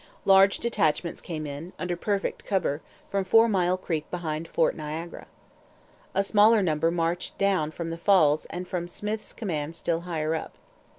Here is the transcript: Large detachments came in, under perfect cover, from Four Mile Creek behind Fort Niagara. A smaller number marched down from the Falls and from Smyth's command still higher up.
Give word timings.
Large 0.25 0.57
detachments 0.57 1.21
came 1.21 1.45
in, 1.45 1.73
under 1.77 1.95
perfect 1.95 2.43
cover, 2.43 2.81
from 3.11 3.23
Four 3.23 3.47
Mile 3.47 3.77
Creek 3.77 4.09
behind 4.09 4.47
Fort 4.47 4.75
Niagara. 4.75 5.27
A 6.15 6.23
smaller 6.23 6.63
number 6.63 6.89
marched 6.89 7.37
down 7.37 7.69
from 7.69 7.91
the 7.91 7.99
Falls 7.99 8.47
and 8.47 8.67
from 8.67 8.87
Smyth's 8.87 9.31
command 9.31 9.75
still 9.75 9.99
higher 10.01 10.33
up. 10.33 10.55